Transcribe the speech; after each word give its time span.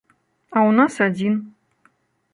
А 0.05 0.57
ў 0.63 0.71
нас 0.79 0.93
адзін. 1.09 1.33